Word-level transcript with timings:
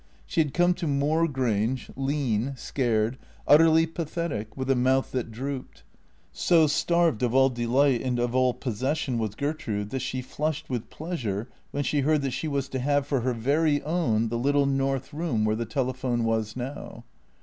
She 0.25 0.41
had 0.41 0.51
come 0.55 0.73
to 0.73 0.87
Moor 0.87 1.27
Grange 1.27 1.91
lean, 1.95 2.55
scared, 2.57 3.19
utterly 3.47 3.85
pathetic, 3.85 4.57
with 4.57 4.67
a 4.71 4.75
mouth 4.75 5.11
that 5.11 5.29
drooped. 5.31 5.83
So 6.31 6.65
starved 6.65 7.21
of 7.21 7.35
all 7.35 7.49
delight 7.49 8.01
and 8.01 8.17
of 8.17 8.33
all 8.33 8.55
possession 8.55 9.19
was 9.19 9.35
Gertrude 9.35 9.91
that 9.91 9.99
she 10.01 10.23
flushed 10.23 10.71
with 10.71 10.89
pleasure 10.89 11.49
when 11.69 11.83
she 11.83 11.99
heard 11.99 12.23
that 12.23 12.31
she 12.31 12.47
was 12.47 12.67
to 12.69 12.79
have 12.79 13.05
for 13.05 13.19
her 13.21 13.33
very 13.33 13.79
own 13.83 14.29
the 14.29 14.39
little 14.39 14.65
north 14.65 15.13
room 15.13 15.45
where 15.45 15.55
the 15.55 15.67
telephone 15.67 16.23
was 16.23 16.55
now. 16.55 17.03